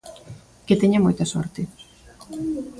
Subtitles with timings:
[0.65, 1.61] ¡Que teña moita sorte!